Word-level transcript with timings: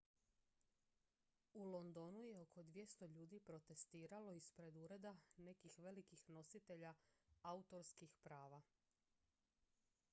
u 1.53 1.63
londonu 1.63 2.23
je 2.23 2.37
oko 2.37 2.63
200 2.63 3.07
ljudi 3.09 3.39
protestiralo 3.39 4.33
ispred 4.33 4.75
ureda 4.77 5.15
nekih 5.37 5.75
velikih 5.79 6.29
nositelja 6.29 6.93
autorskih 7.41 8.15
prava 8.27 8.61